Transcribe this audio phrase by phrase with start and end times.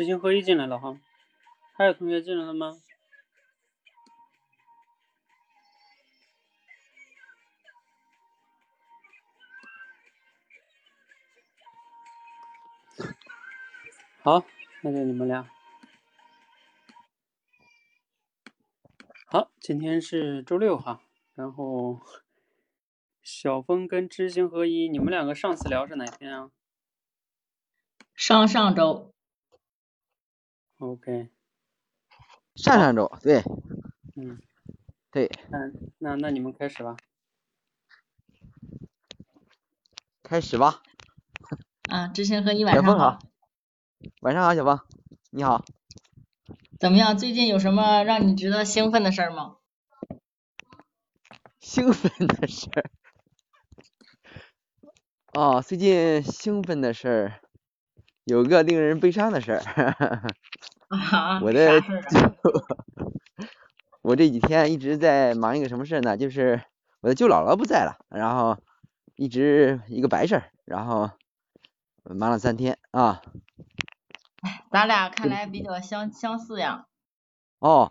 [0.00, 0.98] 知行合一进来了哈，
[1.76, 2.72] 还有同学进来了吗？
[14.22, 14.42] 好，
[14.82, 15.46] 那就你们俩。
[19.26, 21.02] 好，今天是周六哈，
[21.34, 22.00] 然后
[23.22, 26.50] 小峰跟知行合一，你们两个上次聊是哪天啊？
[28.14, 29.12] 上上周。
[30.80, 31.28] OK。
[32.56, 33.42] 上上周，对。
[34.16, 34.38] 嗯。
[35.12, 35.30] 对。
[35.50, 35.58] 那
[35.98, 36.96] 那那你们开始吧。
[40.22, 40.82] 开始吧。
[41.90, 43.18] 啊，知行合一晚上好。
[44.22, 44.86] 晚上好，小芳，
[45.30, 45.64] 你好。
[46.78, 47.18] 怎么样？
[47.18, 49.56] 最近有什么让你值得兴奋的事儿吗？
[51.60, 52.90] 兴奋的事儿。
[55.34, 57.40] 哦，最近兴奋的事儿，
[58.30, 59.58] 有个令人悲伤的事儿。
[60.88, 61.40] 啊？
[61.42, 61.82] 我的，
[64.02, 66.16] 我这几天一直在忙一个什么事呢？
[66.16, 66.62] 就是
[67.00, 68.56] 我的舅姥姥不在了，然后
[69.16, 71.10] 一直一个白事儿，然后
[72.04, 73.20] 忙了三天啊。
[74.70, 76.86] 咱俩看来比较相相似呀。
[77.58, 77.90] 哦。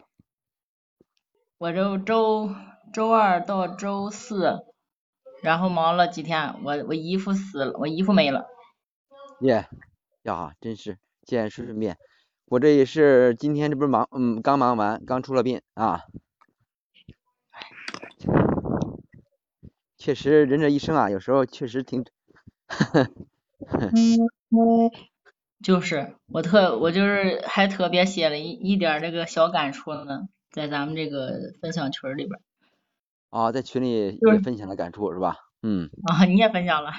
[1.57, 2.55] 我周周
[2.93, 4.63] 周二到周四，
[5.43, 8.47] 然后忙了几天，我我姨夫死了，我姨夫没了。
[9.41, 9.67] 耶，
[10.23, 11.97] 呀，真是见顺顺便。
[12.45, 16.01] 我这也是今天这不是忙，嗯，刚忙完，刚出了殡啊。
[19.97, 22.03] 确实，人这一生啊，有时候确实挺。
[25.61, 32.39] 就是我特我就是还特别写了一一点这个小感触呢，在咱们这个分享群里边。
[33.29, 35.35] 啊，在群里也分享了感触是吧？
[35.61, 35.89] 嗯。
[36.07, 36.91] 啊，你也分享了。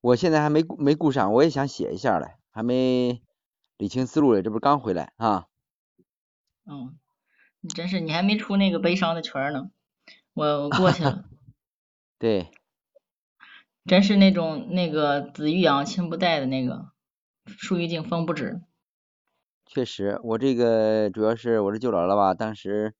[0.00, 3.22] 我现在还没没顾上，我也想写一下嘞，还没
[3.76, 5.46] 理清思路嘞，这不是刚回来啊。
[6.66, 6.98] 嗯，
[7.60, 9.70] 你真是你还没出那个悲伤的圈呢，
[10.34, 11.24] 我我过去了。
[12.18, 12.50] 对。
[13.86, 16.90] 真是那种那个子欲养亲不待的那个。
[17.46, 18.60] 树欲静风不止。
[19.64, 22.94] 确实，我这个主要是我这舅姥姥吧，当时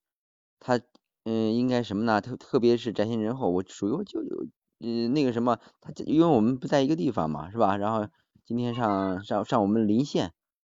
[0.59, 0.81] 她
[1.25, 2.23] 嗯，应该什么呢？
[2.23, 4.47] 特特别是宅心仁厚，我属于我舅舅，
[4.81, 7.77] 嗯，那个什么，他因为我们不在一个地方嘛，是吧？
[7.77, 8.09] 然后
[8.45, 10.33] 今天上上上我们临县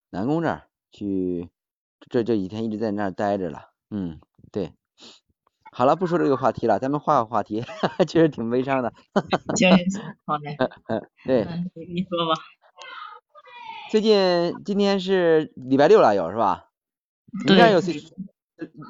[0.10, 1.50] 南宫这儿去，
[2.10, 4.20] 这这几天一直在那儿待着了，嗯，
[4.52, 4.74] 对。
[5.72, 7.64] 好了，不说这个话题了，咱们换个话题，
[8.08, 8.94] 确实挺悲伤的。
[10.26, 10.56] 好嘞。
[11.26, 11.44] 对。
[11.74, 12.42] 你说吧。
[13.90, 16.70] 最近今天是礼拜六了，有是吧？
[17.48, 17.80] 你那有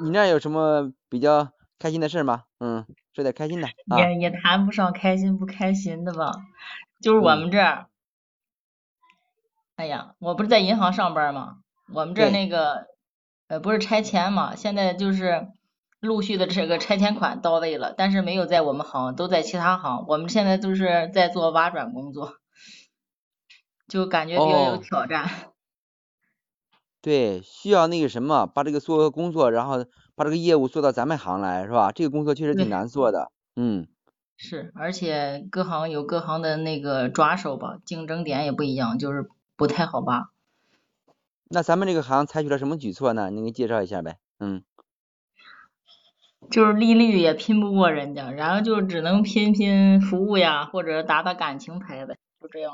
[0.04, 2.44] 你那有什么比较开心的事吗？
[2.60, 3.68] 嗯，说点开心的。
[3.98, 6.32] 也也谈不上开心不开心的吧，
[7.02, 7.88] 就是我们这儿，
[9.76, 11.58] 哎呀，我不是在银行上班吗？
[11.94, 12.88] 我们这那个
[13.48, 15.48] 呃不是拆迁嘛，现在就是
[16.00, 20.06] 陆续的这个拆迁款到位了，但是没有在我们行，都在其他行。
[20.08, 22.36] 我们现在都是在做挖转工作。
[23.88, 25.30] 就感觉比较有挑战。
[27.02, 31.92] 对，需要那个什么，把这个做个工作，然后把这个业务做到咱们行来，是吧？
[31.92, 33.32] 这个工作确实挺难做的。
[33.56, 33.88] 嗯。
[34.36, 40.32] 是，而且各行有各行的那个抓手吧，竞争点也不一样，就是不太好吧。
[41.50, 43.30] 那咱们这个行采取了什么举措呢？
[43.30, 44.18] 你给介绍一下呗。
[44.40, 44.64] 嗯。
[46.52, 52.72] 就是利率也拼不过人家，然后就只能拼拼服务呀，或者打打感情牌呗，就这样。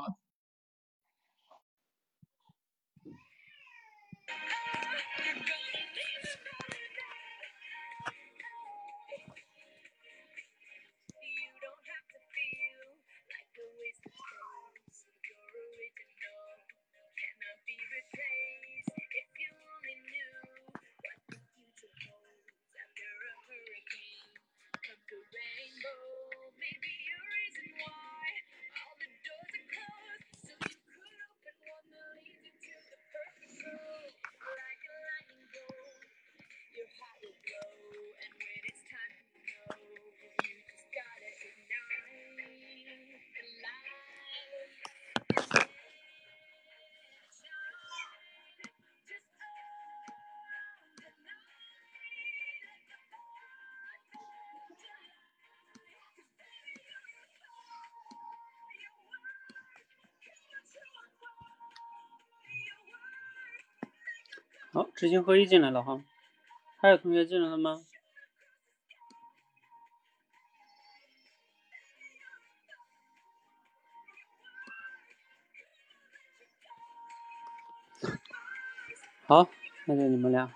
[64.72, 66.00] 好，知行合一进来了哈，
[66.80, 67.76] 还有同学进来了吗？
[79.26, 79.48] 好，
[79.86, 80.52] 那就你们俩。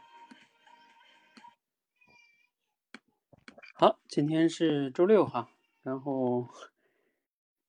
[3.75, 5.49] 好，今天是周六哈，
[5.82, 6.49] 然后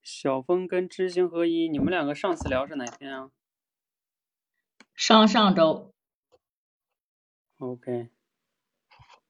[0.00, 3.30] 小峰跟知行合一，你们两个上次聊是哪天啊？
[4.94, 5.92] 上上周。
[7.60, 8.10] OK。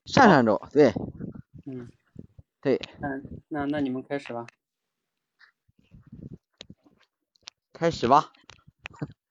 [0.07, 0.93] 上上周，对。
[1.67, 1.89] 嗯。
[2.63, 2.81] 对。
[2.99, 3.09] 那
[3.49, 4.47] 那那你们开始吧。
[7.73, 8.33] 开始吧。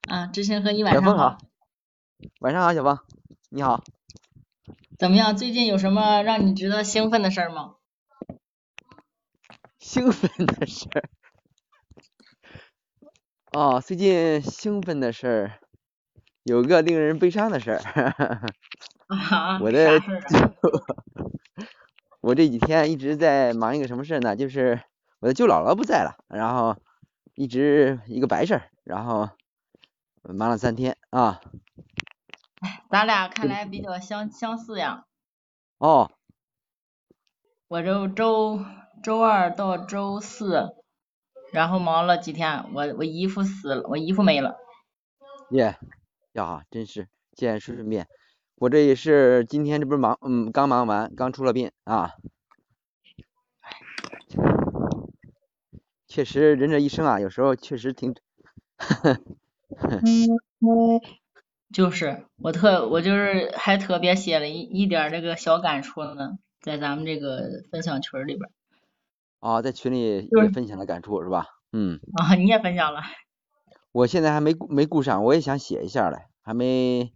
[0.09, 1.17] 啊，知行合一晚上好。
[1.17, 1.37] 好。
[2.41, 3.05] 晚上好，小芳，
[3.49, 3.83] 你好。
[4.99, 5.35] 怎么样？
[5.37, 7.75] 最近有什么让你值得兴奋的事儿吗？
[9.79, 11.09] 兴奋的事儿。
[13.53, 15.59] 哦，最近兴奋的事儿，
[16.45, 17.79] 有个令人悲伤的事儿。
[19.07, 19.57] 啊？
[19.57, 19.99] 我的。
[19.99, 20.53] 啥事儿啊？
[22.21, 24.35] 我这几天一直在忙一个什么事呢？
[24.37, 24.79] 就是
[25.19, 26.77] 我的舅姥姥不在了，然后
[27.33, 29.29] 一直一个白事儿，然后
[30.21, 31.41] 忙了三天啊。
[32.61, 35.05] 哎，咱俩看来比较相相似呀。
[35.79, 36.09] 哦。
[37.67, 38.63] 我就周
[39.03, 40.75] 周二到周四，
[41.51, 44.55] 然后忙了几天，我我姨夫死了，我姨夫没了。
[45.51, 45.77] 耶，
[46.35, 48.07] 呀哈，真是见事顺便。
[48.55, 52.11] 我这也是今天这不是忙，嗯，刚忙完，刚出了殡啊。
[56.07, 58.13] 确实，人这一生啊，有时候确实挺。
[61.73, 68.49] 就是我特我就是还特别写了一一点这个小感触呢，在咱们这个分享群里边。
[69.41, 71.45] 哦，在群里也分享了感触是吧？
[71.71, 71.99] 嗯。
[72.17, 73.01] 啊，你也分享了。
[73.95, 77.13] 我现在还没没顾上，我也想写一下嘞，还没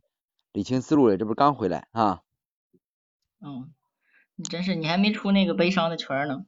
[0.53, 2.21] 理清思路嘞，这不是刚回来啊。
[3.41, 3.73] 嗯，
[4.35, 6.45] 你真是你还没出那个悲伤的圈呢，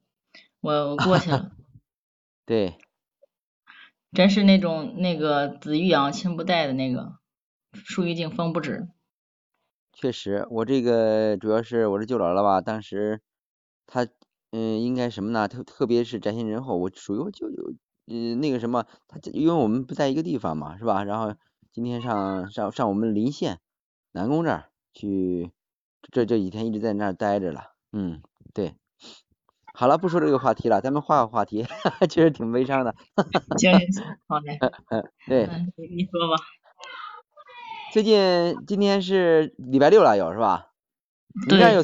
[0.62, 1.52] 我我过去了。
[2.48, 2.78] 对。
[4.14, 7.18] 真是那种那个子欲养亲不待的那个。
[7.74, 8.88] 树欲静风不止。
[9.92, 13.20] 确实，我这个主要是我这舅姥姥吧，当时
[13.86, 14.08] 她
[14.52, 15.50] 嗯应该什么呢？
[15.50, 17.74] 特特别是宅心仁厚，我属于我舅舅
[18.08, 21.04] 嗯那个什么，他因为我们不在一个地方嘛，是吧？
[21.04, 21.36] 然后
[21.72, 23.60] 今天上上上我们临县
[24.12, 25.52] 南宫这儿去，
[26.12, 27.74] 这这几天一直在那儿待着了。
[27.94, 28.22] 嗯，
[28.54, 28.76] 对。
[29.74, 31.66] 好了，不说这个话题了，咱们换个话题，
[32.10, 32.94] 其实挺悲伤的。
[34.28, 34.60] 好嘞。
[34.90, 35.46] 嗯，对。
[35.46, 36.44] 嗯，你说吧。
[37.94, 40.68] 最近今天是礼拜六了，有是吧？
[41.50, 41.82] 你那有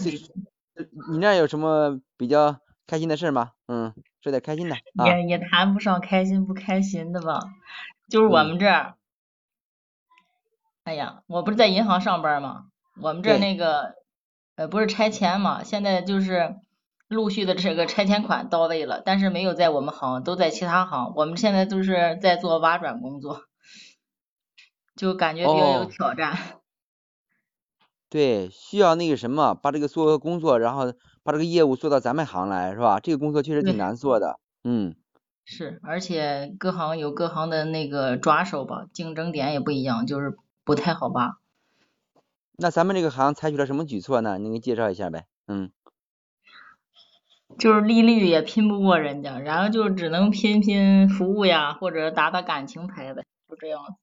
[1.10, 3.52] 你那有什么比较开心的事吗？
[3.68, 4.76] 嗯，说点开心的。
[4.96, 7.40] 啊、也也谈不上开心不开心的吧，
[8.10, 8.96] 就是我们这儿，嗯、
[10.86, 12.66] 哎呀，我不是在银行上班吗？
[13.02, 13.96] 我们这儿那个
[14.56, 16.56] 呃不是拆迁嘛，现在就是
[17.08, 21.14] 陆续的这个拆迁款到位了，但是没有在我们行，都在其他行。
[21.16, 23.44] 我们现在都是在做挖转工作。
[24.96, 26.57] 就感觉比较有挑战、哦。
[28.12, 33.00] 对，需要那个什么，把这个所有的工作，然后把这个业务做到咱们行来，是吧？
[33.02, 34.40] 这个工作确实挺难做的。
[34.64, 34.96] 嗯。
[35.46, 40.36] 是，而且各行有各行的那个抓手吧，竞争点也不一样，就是
[40.66, 41.38] 不太好吧。
[42.60, 44.38] 那咱们这个行采取了什么举措呢？
[44.40, 45.26] 你给介绍一下呗。
[45.48, 45.72] 嗯。
[47.58, 53.98] 就是利率也拼不过人家，然后就只能拼拼服务呀，或者打打感情牌呗，就这样。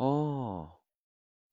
[0.00, 0.79] 哦，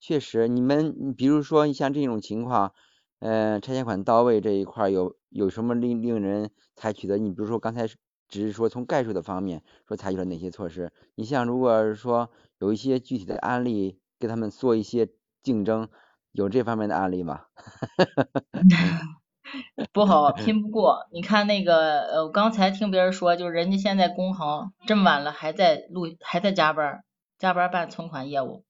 [0.07, 2.71] 确实，你们比如说你像这种情况，
[3.19, 7.17] 呃，拆迁款到位这一块有有什么令令人采取的？
[7.17, 7.85] 你比如说刚才
[8.29, 10.93] 只是说从概述的方面说采取了哪些措施？
[11.15, 15.09] 你像如果是说有一些具体的案例，跟他们做一些
[15.43, 15.89] 竞争，
[16.31, 17.41] 有这方面的案例吗？
[19.91, 21.05] 不好， 拼不过。
[21.11, 27.03] 你看那个，呃，我刚才听别人说，就是人家现在工行这么晚了还在录，还在加班。
[27.37, 28.63] 加班办存款业务，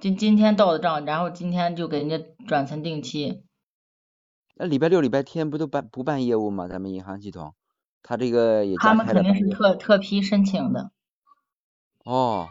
[0.00, 3.44] 今今天到的账，然后今天就给人家转成定期。
[4.54, 6.66] 那礼拜六、礼拜天不都办不办业务吗？
[6.68, 7.54] 咱们银行系统，
[8.02, 10.90] 他这个也他们肯定是特特批申请的。
[12.06, 12.48] 哦，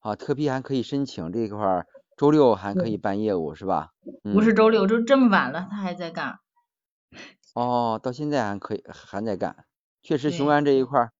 [0.00, 3.92] 啊，特批还可以申请这一块儿，周六还可以办业务是吧？
[4.22, 6.40] 嗯、不是周六，就这么晚了，他还在干。
[7.54, 9.64] 哦，到现在还可以还在干，
[10.02, 11.12] 确实雄安这一块儿，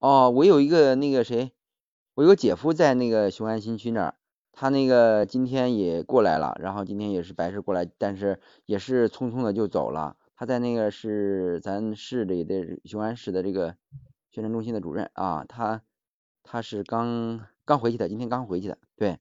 [0.00, 1.54] 哦，我有一个那个谁。
[2.14, 4.14] 我有个姐夫在那个雄安新区那儿，
[4.52, 10.18] 他那个今天也过来了，然后今天也是白事过来，但是也是匆匆的就走了。
[10.36, 13.76] 他在那个是咱市里的雄安市的这个
[14.30, 15.80] 宣传中心的主任啊，他
[16.42, 19.18] 他是刚刚回去的，今天刚回去的，对，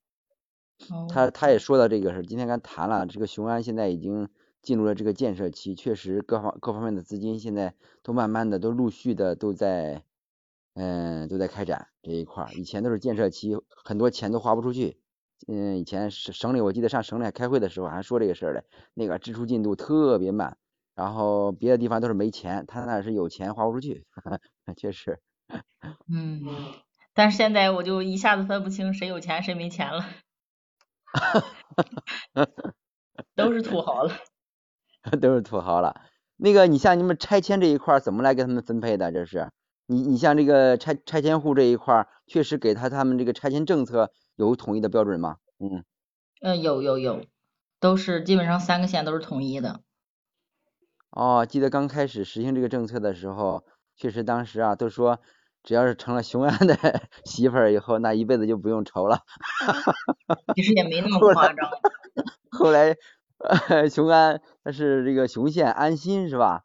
[1.08, 4.28] 他他也说到这个事，今天跟谈了，这个雄安现在已经
[4.62, 10.04] 进入了这个建设期，确实各方各方面的资金现在都慢慢的都陆续的都在。
[10.76, 14.98] 嗯，都在开展这一块儿，以前都是建设期，很多钱都花不出去
[15.48, 18.64] 嗯，以前省省里我记得上省里开会的时候还说这个事儿嘞，
[18.94, 20.58] 那个支出进度特别慢，
[20.96, 24.06] 然后别的地方都是没钱，他那是有钱花不出去，
[24.78, 25.20] 确实。
[26.14, 26.42] 嗯，
[27.14, 30.06] 但是现在我就一下子分不清谁有钱谁没钱了，
[33.36, 34.14] 都是土豪了。
[35.22, 36.02] 都是土豪了。
[36.38, 39.12] 那个，你像你们拆迁这一块怎么来给他们分配的？
[39.12, 39.50] 这是
[39.92, 45.36] 你你像这个拆拆迁户这一块，确实给他他们这个拆迁政策有统一的标准吗？
[45.60, 45.84] 嗯。
[46.42, 47.26] 嗯，有有有，
[47.82, 49.82] 都是基本上三个县都是统一的。
[51.12, 53.66] 哦，记得刚开始实行这个政策的时候，
[53.98, 55.20] 确实当时啊都说，
[55.62, 56.76] 只要是成了雄安的
[57.26, 59.20] 媳妇儿以后，那一辈子就不用愁了。
[60.56, 61.70] 其实也没那么夸张。
[62.50, 62.96] 后来。
[63.90, 66.62] 雄安，那是这个雄县安新是吧？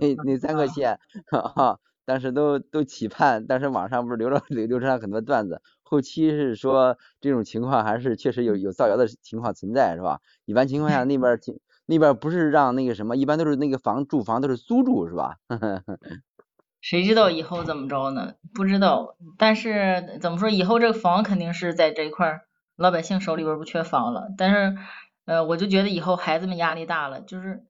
[0.00, 1.00] 那那三个县，
[1.32, 1.80] 哈，
[2.12, 10.20] 当时都都期盼，但是网上不是流了流流传很多段子，后期是说这种情况还是确实有有造谣的情况存在是吧？
[10.44, 11.40] 一般情况下那边
[11.86, 15.36] 那边不是让那个什么，一般都是那个房住房都是租住是吧？
[16.82, 18.34] 谁知道以后怎么着呢？
[18.52, 22.42] 不知道，但是怎么说，以后这个房肯定是在这一块
[22.76, 24.76] 老百姓手里边不缺房了，但是。
[25.24, 27.62] 呃，我就觉得以后孩子们压力大了，就是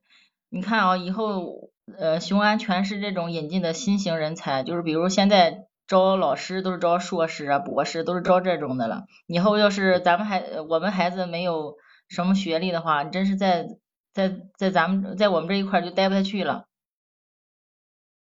[0.49, 9.05] 你看啊，以后呃雄安全是这种引进的新型人才，就是比如现在招老师都是招硕士啊、博士，都是招这种的了。
[9.27, 11.77] 以后要是咱们孩我们孩子没有
[12.09, 13.67] 什么学历的话，真是在
[14.13, 16.67] 在在咱们在我们这一块就待不下去了。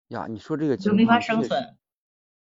[0.10, 1.76] 呀，你说这个就没法生存。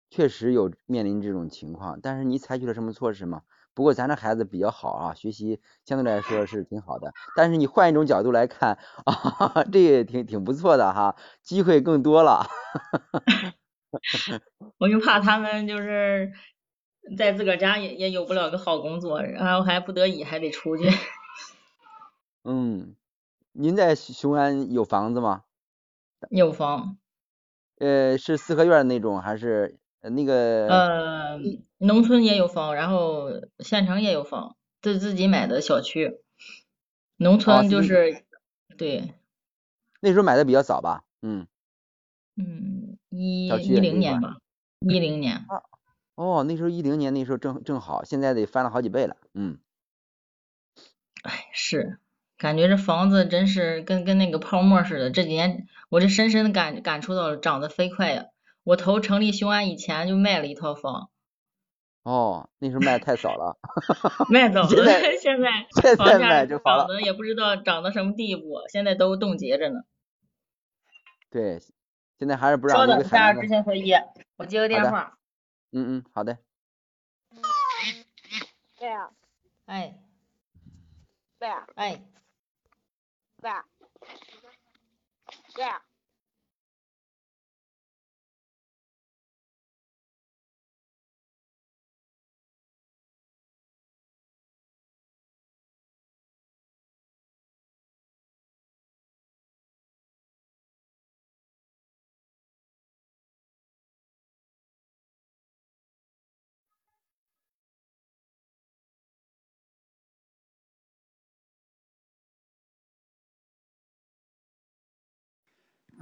[0.09, 3.41] 确实有面临这种情况，但是你采取了什么措施吗？
[3.73, 7.13] 不过咱这孩子比较好啊，学习相对来说是挺好的。
[7.35, 12.45] 但是你换一种角度来看啊， 这也挺挺不错的哈，机会更多了。
[14.79, 16.31] 我就怕他们就是
[17.17, 20.87] 在自个儿家也也有不了个好工作，然后还不得已还得出去。
[22.45, 22.95] 嗯，
[23.53, 25.43] 您在雄安有房子吗？
[26.29, 26.97] 有房。
[27.79, 29.79] 呃，是四合院那种还是？
[30.09, 31.39] 那个呃，
[31.77, 33.29] 农村也有房，然后
[33.59, 36.19] 县城也有房，自自己买的小区。
[37.17, 38.25] 农村就是
[38.77, 39.13] 对。
[40.01, 41.03] 那时候买的比较早吧？
[41.21, 41.47] 嗯。
[42.35, 44.37] 嗯，一一零年吧，
[44.79, 45.45] 一零年。
[46.15, 49.15] 哦，那时候一零年那时候正正好，现在得翻了好几倍了。
[49.33, 49.59] 嗯。
[51.23, 51.99] 哎，是，
[52.37, 58.25] 感觉这房子真是跟跟那个泡沫似的，这几年我这深深的感感触到了，涨得飞快呀。
[58.63, 61.09] 我投成立雄安以前就卖了一套房。
[62.03, 63.57] 哦，那时候卖的太早了。
[64.29, 69.81] 卖早了，现在现在房价涨的也不知道涨到什么地步，现在都冻结着呢。
[71.29, 71.59] 对，
[72.19, 72.77] 现在还是不让。
[72.77, 73.93] 稍等一下，执行会议，
[74.35, 75.17] 我接个电话。
[75.71, 76.37] 嗯嗯，好的。
[78.77, 79.09] 对啊。
[79.65, 79.97] 哎。
[81.39, 81.65] 对啊。
[81.75, 82.03] 哎。
[83.41, 83.63] 对啊。
[85.55, 85.81] 对啊。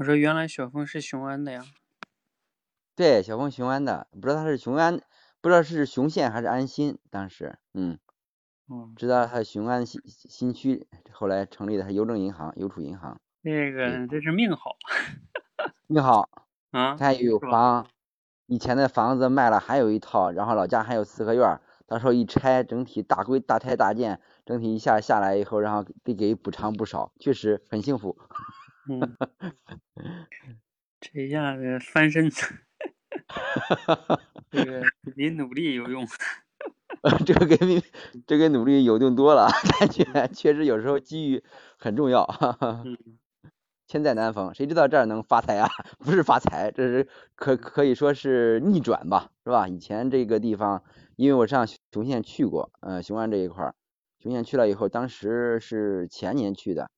[0.02, 1.64] 我说原来小峰是雄安的呀？
[2.96, 5.00] 对，小峰雄安的，不知道他是雄安，
[5.42, 8.00] 不知道是雄县还是安新，当时，嗯，
[8.68, 13.22] 嗯，知道他雄安新新区，后来成立的是邮政银行、邮储银行。
[13.42, 14.76] 那个这是命好，
[15.86, 16.28] 命好
[16.72, 16.96] 啊！
[16.96, 17.86] 他有房，
[18.48, 28.18] 以前的房子卖了，还有一套，然后老家还有四合院，到时候一拆，整体大规大拆大建，整体一下下来以后，然后得给补偿不少，确实很幸福。
[28.86, 29.18] 嗯，
[31.02, 32.30] 这一下子翻身，
[34.52, 34.84] 这个
[35.16, 36.08] 比努力有用。
[37.26, 37.84] 这个比
[38.28, 39.48] 这个努力有用多了，
[39.80, 41.44] 感觉确实有时候机遇
[41.78, 42.24] 很重要。
[42.84, 42.98] 嗯。
[43.88, 45.70] 千载难逢，谁知道这儿能发财啊？
[46.00, 49.68] 不是发财，这是可可以说是逆转吧，是吧？
[49.68, 50.84] 以前这个地方，
[51.18, 53.76] 因为我上雄县去过，呃，雄安这一块儿，
[54.20, 56.90] 雄县去了以后，当时是前年去的。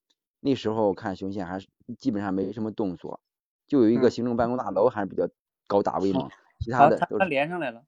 [0.41, 3.19] 那时候看雄县还是基本上没什么动作，
[3.67, 5.27] 就有一个行政办公大楼还是比较
[5.67, 7.83] 高大威猛，其他的都他连上来了，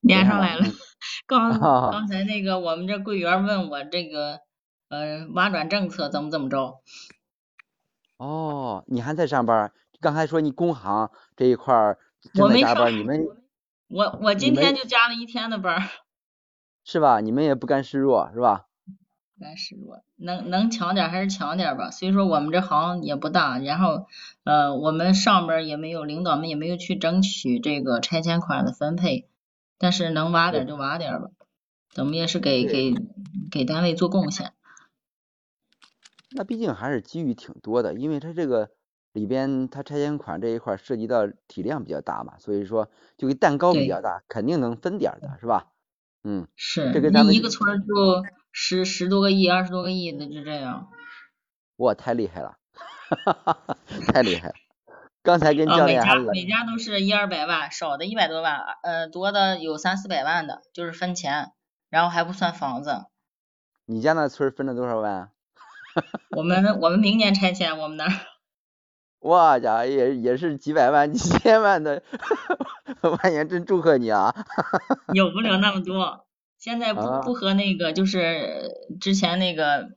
[0.00, 0.64] 连上来了。
[1.26, 4.40] 刚 刚才那个我们这柜员问我这个
[4.88, 6.80] 呃挖转政策怎么怎么着？
[8.16, 9.72] 哦，你还在上班？
[10.00, 11.98] 刚才说你工行这一块儿
[12.32, 13.26] 正在加班，你们
[13.88, 15.88] 我我今天就加了一天的班。
[16.82, 17.20] 是吧？
[17.20, 18.66] 你们也不甘示弱，是吧？
[19.40, 21.90] 不甘示弱，能能强点还是强点吧。
[21.90, 24.06] 所以说我们这行也不大，然后
[24.44, 29.26] 呃，我们上边也没有领导们也没有去争取这个拆迁款的分配，
[29.78, 31.30] 但是能挖点就挖点吧，
[31.90, 32.94] 怎么也是给给
[33.50, 34.52] 给单位做贡献。
[36.32, 38.72] 那毕竟还是机遇挺多的，因为它这个
[39.14, 45.68] 里边它拆迁款这一块涉及到体量比较大嘛，所以说就跟蛋糕比较大，肯定能分点的是吧？
[46.24, 47.86] 嗯，是，这跟咱们一个村儿就
[48.52, 50.88] 十十多个亿、二十多个亿的就这样。
[51.76, 52.56] 哇，太厉害了，
[53.24, 53.76] 哈哈哈，
[54.12, 54.54] 太厉害了。
[55.22, 61.52] 刚才跟教练还聊，每家都是一二百万，少的一百多万，呃，多的有三四百万的，就是分钱，
[61.90, 63.04] 然后还不算房子。
[63.86, 65.28] 你家那村儿分了多少万啊？
[66.36, 68.12] 我们我们明年拆迁，我们那儿
[69.20, 72.02] 哇家，也也是几百万、几千万的，
[73.22, 74.34] 万言真祝贺你啊！
[75.12, 76.26] 有不了那么多。
[76.60, 79.96] 现在不啊不和那个就是之前那个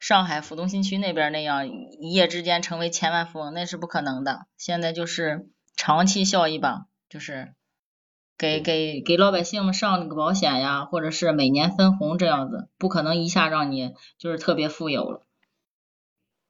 [0.00, 4.46] 上海浦东新区那边那样一夜之间成为千万富翁，那是不可能的。
[4.56, 7.54] 现在就是长期效益吧，就是
[8.38, 15.26] 给给给老百姓们上那个保险呀，或者是每年分红这样子，不可能一下让你就是特别富有了。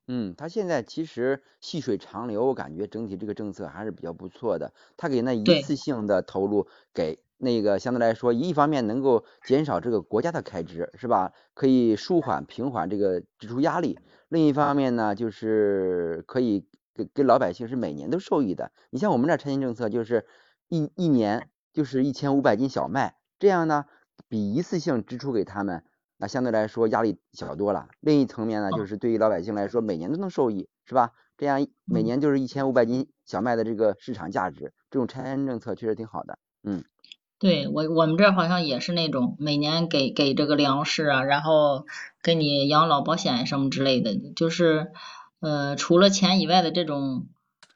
[0.06, 4.72] 嗯，他现在其实细水长流，我感觉整体这个政策还是比较不错的。
[4.96, 11.32] 他给那一次性的投入，给那个相对来说，一方面能够减少这个国家的开支，是吧？
[11.54, 13.98] 可以舒缓平缓这个支出压力。
[14.28, 18.72] 另一方面呢，就是可以给给老百姓是每年都受益的。
[18.90, 20.26] 你像我们这儿拆迁政策，就是
[20.68, 23.84] 一一年就是一千五百斤小麦，这样呢，
[24.28, 25.84] 比一次性支出给他们。
[26.16, 27.88] 那相对来说压力小多了。
[28.00, 31.10] 另一层面呢，就是对于老百姓来说，每年都能受益，是吧？
[31.36, 36.38] 这样每嗯年就是一千五百斤小麦的这个市场价值，这种拆迁政策确实挺好的。
[36.62, 36.84] 嗯，
[37.44, 41.84] 对我我们这儿好像也是那种每年给给这个粮食啊，然后
[42.22, 44.92] 给你养老保险什么之类的，就是
[45.40, 47.26] 呃除了钱以外的这种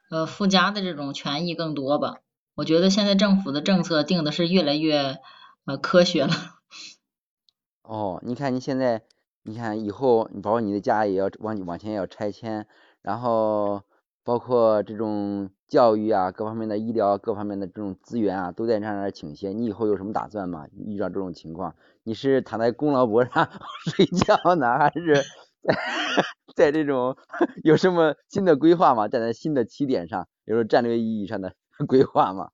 [0.09, 2.15] 呃附加的这种权益更多吧。
[2.55, 5.19] 我觉得现在政府的政策定的是越来越
[5.67, 6.33] 呃科学了。
[7.85, 9.03] 哦，你看你现在，
[9.43, 12.67] 你看以后，你包括你的家也要往往前要拆迁，
[13.03, 13.83] 然后
[14.25, 19.51] 包括这种教育啊，各方面的医疗各方面的这种资源啊，都在那儿倾斜。
[19.53, 20.67] 你以后有什么打算吗？
[20.87, 23.49] 遇到这种情况，你是躺在功劳簿上
[23.95, 25.15] 睡觉呢，还是
[25.63, 25.75] 在
[26.57, 27.17] 在这种
[27.63, 29.09] 有什么新的规划吗？
[29.09, 31.53] 站在新的起点上，有时候战略意义上的
[31.87, 32.49] 规划吗？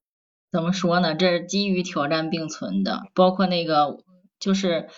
[0.50, 1.14] 怎么说呢？
[1.14, 3.98] 这是基于挑战并存的，包括那个
[4.38, 4.88] 就是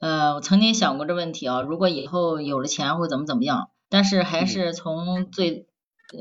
[0.00, 3.70] 呃，我曾经想过这问题啊，如果以后有了钱会怎么怎么样？
[3.88, 5.68] 但是还嗯是从最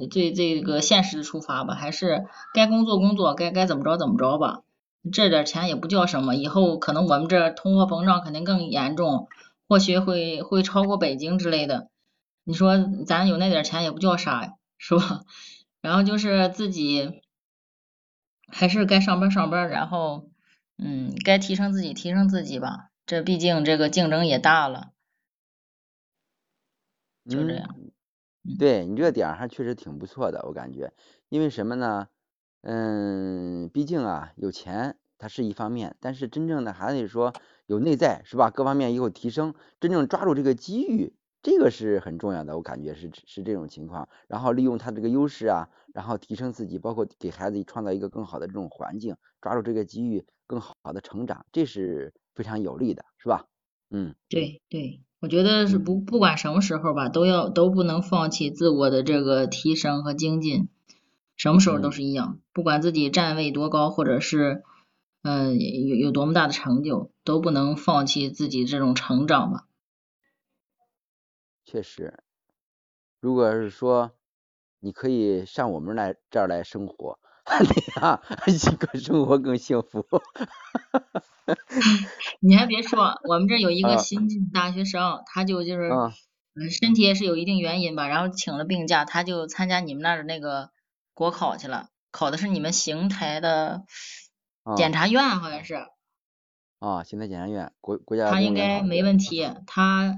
[0.02, 4.62] 呃最这个现实的出发吧，还是该工作工作，该该怎么着怎么着吧。
[5.12, 9.28] 这点钱也不叫什么，以后可能我们这儿通货膨胀肯定更严重，
[9.68, 11.90] 或许会会超过北京之类的。
[12.46, 15.22] 你说咱有那点钱也不叫啥呀，是吧？
[15.82, 17.22] 然后就是自己
[18.48, 20.30] 还是该上班上班，然后
[20.78, 22.90] 嗯，该提升自己提升自己吧。
[23.06, 24.92] 这毕竟这个竞争也大了，
[27.30, 27.76] 就这嗯样。
[27.78, 27.93] 嗯
[28.58, 30.94] 对你这个点儿还确实挺不错的，我感觉，
[31.30, 32.08] 因为什么呢？
[32.62, 37.34] 嗯，毕竟啊，有钱它是一方面，但是真正的还得说
[37.66, 38.50] 有内在，是吧？
[38.52, 44.08] 各方面也有提升，真正抓住这个机遇，这个是很重要的，我感觉是是这种情况。
[44.28, 53.46] 然后利用他这个优势啊，然后提升自己，包括给孩子创造一个更好的这种环境，抓住这个机遇，更好的成长，这是非常有利的，是吧？
[53.90, 54.16] 嗯。
[54.32, 55.86] 对对，我觉得是嗯。
[55.86, 60.68] 不不管什么时候吧，都要都不能放弃自我的这个提升和精进，
[61.38, 61.92] 什么时候都嗯。
[61.92, 64.64] 是一样，不管自己站位多高，或者是
[65.22, 69.64] 嗯、呃有有多么大的成就，都不能放弃自己这种成长吧。
[71.66, 72.20] 确实，
[73.22, 74.12] 如果是说
[74.82, 78.22] 你可以上我们来这儿来生活，那样
[78.80, 80.06] 更生活更幸福。
[82.40, 85.90] 你还别说，我们这儿有一个啊新进大学生，他就就是
[86.72, 90.70] 身体也是有一定原因吧，然后请了病假，他就参加你们那儿的那个
[91.14, 93.84] 国考去了，考的是你们邢台的
[94.64, 95.88] 啊检察院，好像是。
[96.80, 99.50] 啊，邢台检察院国国家他应该没问题。
[99.68, 100.16] 他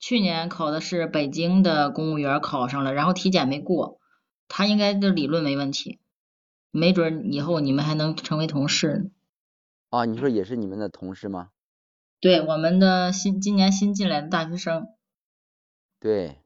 [0.00, 4.00] 去年考的是北京的公务员，考上了，然后体检没过，
[4.48, 6.00] 他应该的理论没问题，
[6.76, 9.12] 没准以后你们还能成为同事。
[9.90, 11.50] 啊，你说也是你们的同事吗？
[12.20, 14.88] 对，我们的新今年新进来的大学生，
[16.00, 16.40] 对，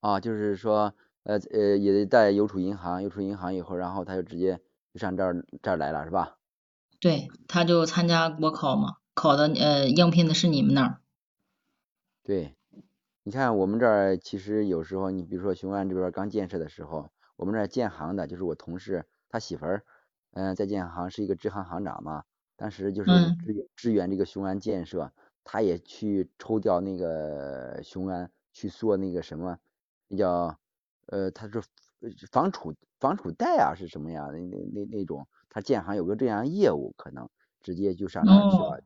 [0.00, 4.60] 啊，就是说呃呃也在邮储银行，邮储银行以后，然后他就直接
[4.92, 6.36] 就上这儿这儿来了，是吧？
[6.98, 11.00] 对，他就参加国考嘛，考的呃应聘的是你们那儿。
[12.24, 12.56] 对，
[13.22, 19.84] 你看我们这儿其实有时候，你比如说雄安这边刚建设的时候，我们这儿建行的，就是我同事他媳妇儿，
[20.32, 22.24] 嗯，在建行是一个支行行长嘛，
[22.56, 25.12] 当时就是支援支援这个雄安建设，
[25.44, 29.58] 他也去抽调那个雄安去做那个什么，
[30.08, 30.58] 那叫
[31.06, 31.60] 呃，他是
[32.32, 34.26] 防储防储贷啊是什么呀？
[34.32, 37.28] 那那那那种，他建行有个这样业务，可能
[37.60, 38.82] 直接就上那儿去了。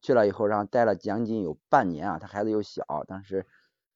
[0.00, 3.46] 去了以后，然后待了将近有半年啊，他孩子又小，当时，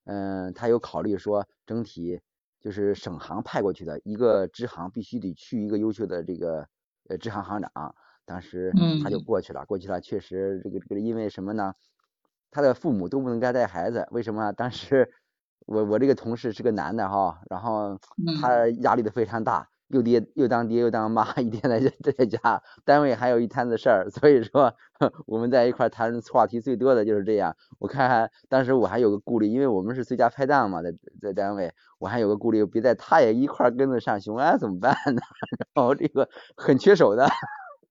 [0.05, 2.21] 嗯，他有考虑说，整体
[2.63, 6.67] 就是省行派过去的一个支行必须得去一个优秀的这个
[7.09, 7.95] 呃支行行长，
[8.25, 11.75] 当时他就过去了，过去了，确实这个这个因为什么呢？
[12.51, 14.53] 他的父母都不能该带孩子，为什么？
[14.53, 15.11] 当时
[15.67, 17.99] 我我这个同事是个男的哈，然后
[18.33, 19.72] 他压力都非常大。
[19.93, 21.79] 又爹又当爹又当妈，一天在
[22.13, 24.75] 在家，单位还有一摊子事儿，所以说
[25.27, 27.55] 我们在一块谈话题最多的就是这样。
[27.79, 35.21] 我看当时我还有个顾虑，因为我们是最佳拍档嘛，在在单位，我还有个顾虑，别在他也一块跟着上雄安怎么办呢？
[35.75, 37.29] 然后这个很缺手的，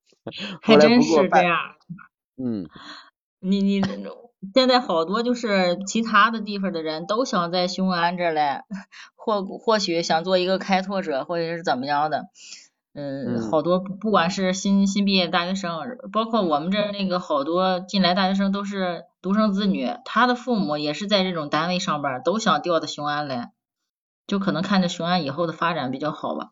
[0.61, 1.57] 还真是这样。
[2.37, 2.67] 嗯，
[3.39, 3.81] 你你。
[4.55, 8.65] 现在好多就是其他的地方的人都想在雄安这来，
[9.15, 12.25] 或或许想做一个开拓者，或者是怎么样的，
[12.93, 15.79] 嗯，好多不管是新新毕业大学生，
[16.11, 23.51] 包括我们这那个好多进来大学生都是独生子女，他的父母也是在这种单位上班，都想调到雄安来，
[24.25, 26.49] 就可能看着雄安以后的发展比较好吧。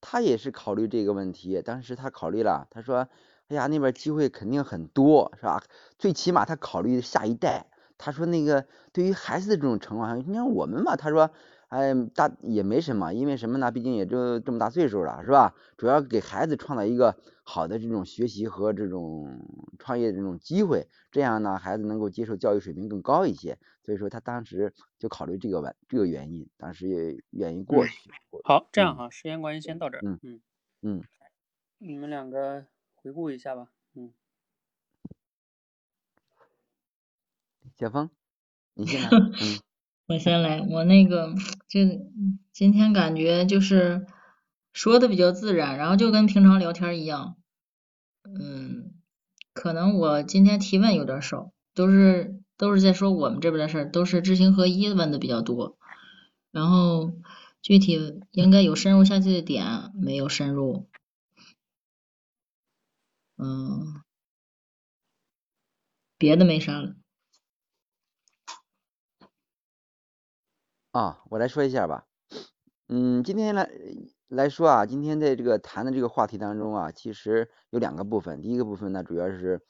[0.00, 3.08] 他也是考虑这个问题，当时他考虑了，他说。
[3.48, 5.62] 哎呀，那边机会肯定很多，是吧？
[5.98, 7.66] 最起码他考虑下一代。
[7.96, 11.30] 他说那个对于孩子的这种情况，你看我们嘛，他说，
[11.68, 13.72] 哎，大也没什么，因为什么呢？
[13.72, 15.54] 毕竟也就这么大岁数了，是吧？
[15.78, 19.40] 主要给孩子创造一个好的这种学习和这种
[19.78, 23.58] 创业的这种机会，这样呢，孩子能够接受教育水平更高一些。
[23.82, 28.10] 所以说他当时就考虑这个问这个原因，当时也愿意过去。
[28.44, 30.04] 好，这样哈，时间关系先到这儿。
[30.06, 30.40] 嗯嗯
[30.82, 31.02] 嗯，
[31.78, 32.66] 你们两个。
[33.02, 34.10] 回顾一下吧，嗯，
[37.78, 38.10] 小峰，
[38.74, 39.08] 你先来，
[39.40, 39.60] 嗯，
[40.08, 41.34] 我先来，我那个
[41.68, 41.80] 就
[42.52, 44.06] 今天感觉就是
[44.72, 47.36] 说的比较自然，然后就跟平常聊天一样，
[48.24, 48.92] 嗯，
[49.52, 55.78] 可能我今天提问有点少，都是都是在说我们这边的事儿，都是知行合一问的比较多，
[56.50, 57.12] 然后
[57.62, 60.88] 具体应该有深入下去的点没有深入。
[63.38, 64.02] 嗯，
[66.18, 66.96] 别的没啥了。
[70.90, 72.04] 啊，我来说一下吧。
[72.88, 73.70] 嗯，今天来
[74.26, 78.42] 来说啊，今天在这个谈的这个话题当中啊，其实有两个部分。
[78.42, 79.60] 第一个部分呢，主要是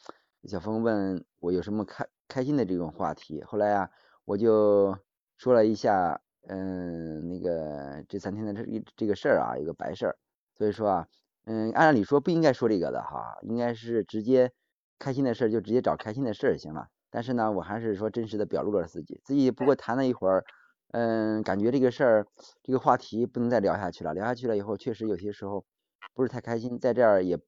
[0.45, 3.43] 小峰问我有什么开开心的这种话题。
[3.43, 3.91] 后来啊，
[4.25, 4.97] 我就
[5.37, 8.65] 说了一下，嗯，那个这三天的这
[8.97, 10.17] 这个事儿啊，一个白事儿。
[10.55, 11.09] 所以说啊。
[11.51, 14.53] 嗯，按理说不应该说这个的哈，应该是直接
[14.99, 16.89] 开心的事就直接找开心的事儿行了。
[17.09, 20.45] 但是呢，我还是说真实的表露了自己，自己不过谈了一会儿，
[20.93, 22.27] 嗯，感觉这个事儿
[22.63, 25.65] 这个话题不能再聊下去了，聊下去了以后确实有些时候
[26.13, 27.39] 不是太开心，在这儿也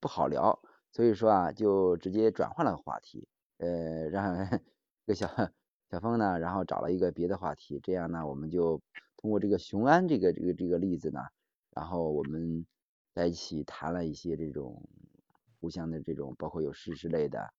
[0.00, 0.58] 不好聊，
[0.90, 4.58] 所以说啊，就直接转换了话题，呃，让这
[5.08, 5.28] 个小
[5.90, 8.80] 小峰呢，然后找了一个别的话题，这样呢，我们就
[9.18, 11.20] 通过这个雄安这个这个这个例子呢，
[11.74, 12.64] 然后我们。
[13.14, 14.82] 在一起谈了一些这种
[15.60, 17.52] 互相的这种，包括有事实类的，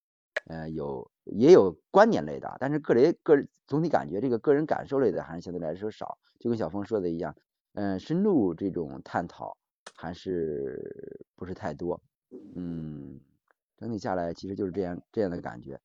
[0.48, 7.36] 呃，有也有观点类的，但是个人个人总体感觉这个个人感受类的还是相对来说少，就跟小峰说的一样，
[7.74, 9.58] 嗯，深入这种探讨
[9.96, 12.02] 还是不是太多，
[12.56, 13.20] 嗯，
[13.78, 15.80] 整体下来其实就是这样这样的感觉，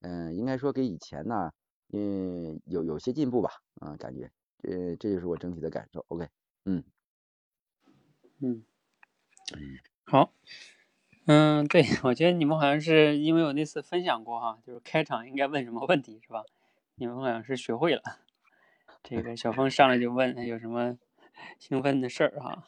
[0.00, 1.50] 嗯，应该说给以前呢，
[1.92, 4.30] 嗯，有有些进步吧，啊，感觉，
[4.62, 6.28] 呃，这就是我整体的感受，OK，
[6.66, 6.84] 嗯，
[8.40, 8.64] 嗯。
[10.04, 10.32] 好，
[11.26, 16.44] 嗯，对， 我觉得你们好像是因为我那次分享过哈，就是开场应该问什么问题是吧？
[16.94, 18.02] 你们好像是学会了。
[19.02, 20.96] 这个小峰上来就问有什么
[21.58, 22.64] 兴奋的事儿哈。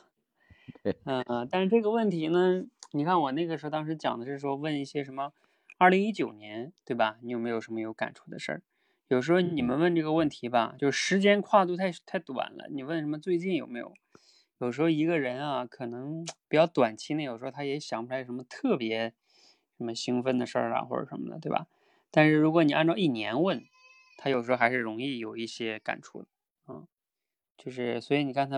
[1.05, 5.33] 嗯，但是这个问题呢，你看我那个时候当时讲的是说问一些什么，
[5.79, 7.17] 二零一九年对吧？
[7.23, 8.63] 你有没有什么有感触的事儿？
[9.09, 12.69] 有时候你们问这个问题吧，就时间跨度太太短了。
[12.71, 13.95] 你问什么最近有没有？
[14.59, 19.13] 有时候一个人啊，可能比较短期内，有时候他也想不出来什么特别
[19.77, 21.67] 什么兴奋的事儿啊，或者什么的，对吧？
[22.11, 23.65] 但是如果你按照一年问，
[24.19, 26.29] 他有时候还是容易有一些感触的，
[26.69, 26.87] 嗯，
[27.59, 28.55] 就是所以你刚才。